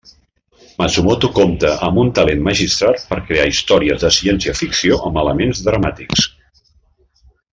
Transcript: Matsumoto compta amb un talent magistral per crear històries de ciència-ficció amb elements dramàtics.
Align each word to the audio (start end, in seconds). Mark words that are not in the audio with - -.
Matsumoto 0.81 1.27
compta 1.39 1.73
amb 1.87 1.99
un 2.03 2.07
talent 2.19 2.41
magistral 2.47 2.97
per 3.11 3.19
crear 3.29 3.45
històries 3.51 4.01
de 4.07 4.11
ciència-ficció 4.17 4.99
amb 5.11 5.23
elements 5.25 5.61
dramàtics. 5.69 6.27